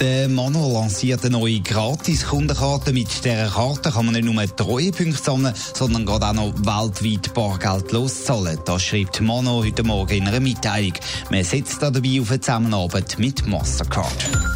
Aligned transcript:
Der 0.00 0.28
Mano 0.28 0.72
lanciert 0.72 1.24
eine 1.24 1.38
neue 1.38 1.60
Gratis-Kundenkarte. 1.60 2.92
Mit 2.92 3.24
dieser 3.24 3.48
Karte 3.48 3.90
kann 3.90 4.06
man 4.06 4.14
nicht 4.14 4.24
nur 4.24 4.56
Treuepunkte 4.56 5.22
sammeln, 5.22 5.54
sondern 5.74 6.04
gerade 6.04 6.26
auch 6.26 6.32
noch 6.32 6.52
weltweit 6.54 7.32
Bargeld 7.32 7.92
loszahlen. 7.92 8.58
Das 8.64 8.82
schreibt 8.82 9.20
Mano 9.20 9.62
heute 9.62 9.84
Morgen 9.84 10.18
in 10.18 10.28
einer 10.28 10.40
Mitteilung. 10.40 10.94
Man 11.30 11.44
setzt 11.44 11.80
dabei 11.82 12.20
auf 12.20 12.30
eine 12.30 12.40
Zusammenarbeit 12.40 13.18
mit 13.18 13.46
Mastercard. 13.46 14.53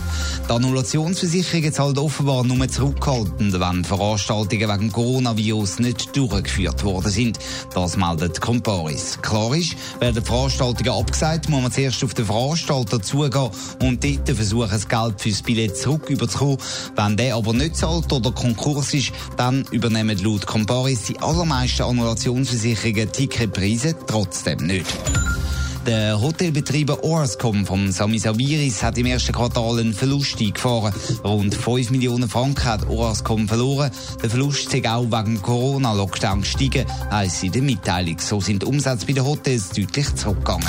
Die 0.48 0.54
Annullationsversicherungen 0.54 1.74
zahlt 1.74 1.98
offenbar 1.98 2.42
nur 2.42 2.66
zurückhaltend, 2.66 3.60
wenn 3.60 3.84
Veranstaltungen 3.84 4.68
wegen 4.70 4.90
Coronavirus 4.90 5.80
nicht 5.80 6.16
durchgeführt 6.16 6.84
worden 6.84 7.10
sind. 7.10 7.38
Das 7.74 7.98
meldet 7.98 8.40
Comparis. 8.40 9.18
Klar 9.20 9.54
ist, 9.54 9.76
werden 10.00 10.24
Veranstaltungen 10.24 10.98
abgesagt, 10.98 11.50
muss 11.50 11.60
man 11.60 11.70
zuerst 11.70 12.02
auf 12.02 12.14
den 12.14 12.24
Veranstalter 12.24 13.02
zugehen 13.02 13.50
und 13.82 14.02
dort 14.02 14.36
versuchen, 14.36 14.70
das 14.70 14.88
Geld 14.88 15.20
fürs 15.20 15.42
Billett 15.42 15.76
zurück 15.76 16.08
überzukommen. 16.08 16.56
Wenn 16.96 17.18
der 17.18 17.36
aber 17.36 17.52
nicht 17.52 17.76
zahlt 17.76 18.10
oder 18.10 18.32
Konkurs 18.32 18.94
ist, 18.94 19.12
dann 19.36 19.66
übernehmen 19.70 20.16
laut 20.24 20.46
Comparis 20.46 21.02
die 21.02 21.18
allermeisten 21.18 21.82
Annullationsversicherungen 21.82 23.12
Ticketpreise 23.12 23.94
trotzdem 24.06 24.66
nicht. 24.66 24.86
Der 25.88 26.20
Hotelbetreiber 26.20 27.02
Orscom 27.02 27.64
von 27.64 27.90
Sami 27.92 28.18
Saviris 28.18 28.82
hat 28.82 28.98
im 28.98 29.06
ersten 29.06 29.32
Quartal 29.32 29.78
einen 29.78 29.94
Verlust 29.94 30.38
eingefahren. 30.38 30.92
Rund 31.24 31.54
5 31.54 31.92
Millionen 31.92 32.28
Franken 32.28 32.62
hat 32.62 32.86
Orscom 32.90 33.48
verloren. 33.48 33.90
Der 34.22 34.28
Verlust 34.28 34.70
sei 34.70 34.82
auch 34.86 35.06
wegen 35.06 35.40
Corona-Lockdown 35.40 36.42
gestiegen, 36.42 36.84
heisst 37.10 37.42
in 37.42 37.52
der 37.52 37.62
Mitteilung. 37.62 38.18
So 38.18 38.38
sind 38.38 38.64
die 38.64 38.66
Umsätze 38.66 39.06
bei 39.06 39.14
den 39.14 39.24
Hotels 39.24 39.70
deutlich 39.70 40.14
zurückgegangen. 40.14 40.68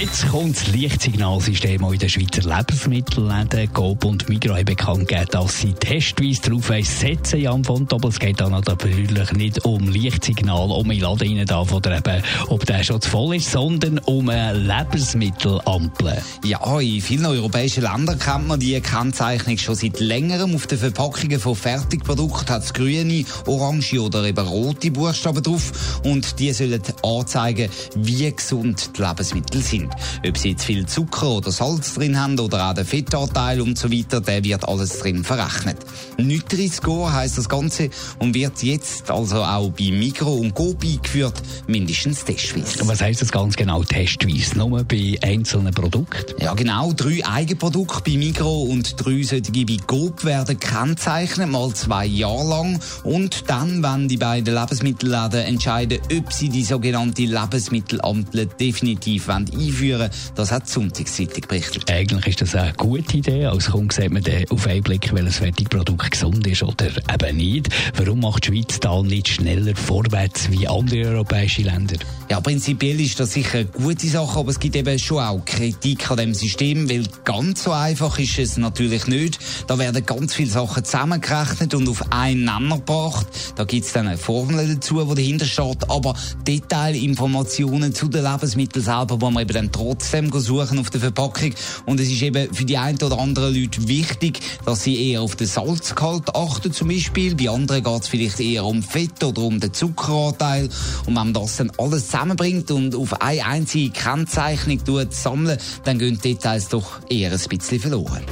Jetzt 0.00 0.30
kommt 0.30 0.56
das 0.56 0.68
Lichtsignalsystem 0.68 1.84
auch 1.84 1.92
in 1.92 1.98
den 1.98 2.08
Schweizer 2.08 2.40
Lebensmittelläden. 2.40 3.70
Coop 3.74 4.06
und 4.06 4.30
Migros 4.30 4.56
haben 4.56 4.64
bekannt 4.64 5.08
gegeben, 5.08 5.26
dass 5.30 5.60
sie 5.60 5.74
testweise 5.74 6.40
darauf 6.40 6.70
setzen, 6.86 7.38
Jan 7.38 7.62
von 7.62 7.86
Doppel. 7.86 8.08
Es 8.08 8.18
geht 8.18 8.40
dann 8.40 8.52
natürlich 8.52 9.32
nicht 9.32 9.62
um 9.66 9.90
Lichtsignal, 9.90 10.70
um 10.70 10.90
in 10.90 11.00
Laden 11.00 11.38
rein 11.38 11.70
oder 11.70 11.98
eben, 11.98 12.22
ob 12.48 12.64
der 12.64 12.82
schon 12.82 13.02
zu 13.02 13.10
voll 13.10 13.36
ist, 13.36 13.52
sondern 13.52 13.98
um 13.98 14.30
eine 14.30 14.58
Lebensmittelampel. 14.58 16.22
Ja, 16.44 16.80
in 16.80 17.02
vielen 17.02 17.26
europäischen 17.26 17.82
Ländern 17.82 18.18
kennt 18.18 18.48
man 18.48 18.58
die 18.58 18.80
Kennzeichnung 18.80 19.58
schon 19.58 19.74
seit 19.74 20.00
längerem. 20.00 20.54
Auf 20.54 20.66
den 20.66 20.78
Verpackungen 20.78 21.38
von 21.38 21.54
Fertigprodukten 21.54 22.48
hat 22.48 22.62
es 22.62 22.72
grüne, 22.72 23.26
orange 23.46 24.00
oder 24.00 24.24
eben 24.24 24.48
rote 24.48 24.90
Buchstaben 24.90 25.42
drauf 25.42 26.00
und 26.04 26.38
die 26.38 26.54
sollen 26.54 26.80
anzeigen, 27.02 27.68
wie 27.96 28.34
gesund 28.34 28.92
die 28.96 29.02
Lebensmittel 29.02 29.60
sind. 29.60 29.89
Ob 30.26 30.36
sie 30.36 30.50
jetzt 30.50 30.64
viel 30.64 30.86
Zucker 30.86 31.30
oder 31.30 31.50
Salz 31.50 31.94
drin 31.94 32.18
haben 32.18 32.38
oder 32.38 32.70
auch 32.70 32.74
der 32.74 32.84
Fettanteil 32.84 33.60
und 33.60 33.78
so 33.78 33.90
weiter, 33.90 34.20
der 34.20 34.44
wird 34.44 34.66
alles 34.68 34.98
drin 34.98 35.24
verrechnet. 35.24 35.78
Nutri-Score 36.18 37.12
heisst 37.12 37.38
das 37.38 37.48
Ganze 37.48 37.90
und 38.18 38.34
wird 38.34 38.62
jetzt 38.62 39.10
also 39.10 39.42
auch 39.42 39.70
bei 39.70 39.90
Migro 39.90 40.34
und 40.34 40.54
Coop 40.54 40.82
eingeführt, 40.82 41.42
mindestens 41.66 42.24
testweise. 42.24 42.86
Was 42.86 43.00
heisst 43.00 43.22
das 43.22 43.32
ganz 43.32 43.56
genau 43.56 43.82
testweise? 43.82 44.58
Nur 44.58 44.84
bei 44.84 45.18
einzelnen 45.22 45.72
Produkten? 45.72 46.40
Ja 46.40 46.54
genau, 46.54 46.92
drei 46.92 47.24
Eigenprodukte 47.24 48.10
bei 48.10 48.16
Migro 48.16 48.62
und 48.62 48.94
drei 48.98 49.22
solche 49.22 49.52
bei 49.52 49.76
Coop 49.86 50.24
werden 50.24 50.58
kennzeichnet, 50.58 51.48
mal 51.48 51.72
zwei 51.74 52.06
Jahre 52.06 52.48
lang 52.48 52.80
und 53.04 53.48
dann, 53.48 53.82
wenn 53.82 54.08
die 54.08 54.16
beiden 54.16 54.54
Lebensmittelläden 54.54 55.40
entscheiden, 55.40 55.98
ob 56.16 56.32
sie 56.32 56.48
die 56.48 56.64
sogenannte 56.64 57.22
Lebensmittelampel 57.22 58.46
definitiv 58.46 59.28
einführen 59.28 59.46
wollen, 59.80 60.10
das 60.34 60.52
hat 60.52 60.66
die 60.66 60.72
Sonntagszeitung 60.72 61.44
berichtet. 61.48 61.90
Eigentlich 61.90 62.26
ist 62.26 62.42
das 62.42 62.54
eine 62.54 62.72
gute 62.74 63.16
Idee. 63.16 63.46
Als 63.46 63.70
Kunde 63.70 63.94
sieht 63.94 64.10
man 64.10 64.22
auf 64.50 64.66
einen 64.66 64.82
Blick, 64.82 65.12
welches 65.14 65.38
Fertigprodukt 65.38 66.10
gesund 66.10 66.46
ist 66.46 66.62
oder 66.62 66.86
eben 66.86 67.36
nicht. 67.36 67.68
Warum 67.96 68.20
macht 68.20 68.46
die 68.46 68.48
Schweiz 68.48 68.80
da 68.80 69.02
nicht 69.02 69.28
schneller 69.28 69.74
vorwärts 69.74 70.50
wie 70.50 70.66
andere 70.68 71.08
europäische 71.08 71.62
Länder? 71.62 71.96
Ja, 72.30 72.40
prinzipiell 72.40 73.00
ist 73.00 73.18
das 73.18 73.32
sicher 73.32 73.58
eine 73.58 73.64
gute 73.66 74.06
Sache, 74.06 74.38
aber 74.38 74.50
es 74.50 74.60
gibt 74.60 74.76
eben 74.76 74.98
schon 74.98 75.18
auch 75.18 75.44
Kritik 75.44 76.10
an 76.10 76.18
dem 76.18 76.34
System, 76.34 76.88
weil 76.88 77.04
ganz 77.24 77.64
so 77.64 77.72
einfach 77.72 78.18
ist 78.18 78.38
es 78.38 78.56
natürlich 78.56 79.06
nicht. 79.06 79.38
Da 79.66 79.78
werden 79.78 80.04
ganz 80.06 80.34
viele 80.34 80.50
Sachen 80.50 80.84
zusammengerechnet 80.84 81.74
und 81.74 81.88
auf 81.88 82.12
einen 82.12 82.44
Nenner 82.44 82.76
gebracht. 82.76 83.26
Da 83.56 83.64
gibt 83.64 83.86
es 83.86 83.92
dann 83.92 84.06
eine 84.06 84.16
Formel 84.16 84.74
dazu, 84.74 85.04
die 85.04 85.14
dahinter 85.14 85.46
steht, 85.46 85.90
aber 85.90 86.14
Detailinformationen 86.46 87.94
zu 87.94 88.08
den 88.08 88.24
Lebensmitteln 88.24 88.84
selber, 88.84 89.20
wo 89.20 89.30
man 89.30 89.42
eben 89.42 89.52
dann 89.52 89.69
trotzdem 89.72 90.30
suchen 90.32 90.78
auf 90.78 90.90
der 90.90 91.00
Verpackung. 91.00 91.54
Und 91.86 92.00
es 92.00 92.08
ist 92.08 92.22
eben 92.22 92.52
für 92.54 92.64
die 92.64 92.78
einen 92.78 93.00
oder 93.02 93.18
anderen 93.18 93.54
Leute 93.54 93.86
wichtig, 93.88 94.40
dass 94.64 94.84
sie 94.84 95.10
eher 95.10 95.22
auf 95.22 95.36
den 95.36 95.46
Salzgehalt 95.46 96.34
achten 96.34 96.72
zum 96.72 96.88
Beispiel. 96.88 97.34
Bei 97.34 97.50
anderen 97.50 97.82
geht 97.82 98.02
es 98.02 98.08
vielleicht 98.08 98.40
eher 98.40 98.64
um 98.64 98.82
Fett 98.82 99.22
oder 99.22 99.42
um 99.42 99.60
den 99.60 99.72
Zuckeranteil. 99.72 100.64
Und 100.64 101.06
wenn 101.06 101.14
man 101.14 101.34
das 101.34 101.56
dann 101.56 101.70
alles 101.78 102.06
zusammenbringt 102.06 102.70
und 102.70 102.94
auf 102.94 103.20
eine 103.20 103.44
einzige 103.44 103.90
Kennzeichnung 103.90 104.80
sammeln, 105.10 105.58
dann 105.84 105.98
gehen 105.98 106.18
die 106.22 106.34
Details 106.34 106.68
doch 106.68 107.00
eher 107.08 107.32
ein 107.32 107.40
bisschen 107.48 107.80
verloren. 107.80 108.22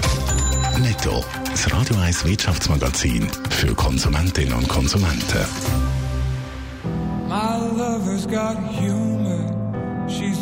Netto, 0.81 1.25
das 1.51 1.73
Radio 1.73 1.97
1 1.97 2.25
Wirtschaftsmagazin 2.25 3.27
für 3.51 3.75
Konsumentinnen 3.75 4.55
und 4.55 4.69
Konsumenten. 4.69 5.45
My 7.29 7.59
lover's 7.59 8.27
got 8.27 8.57
humor. 8.81 9.28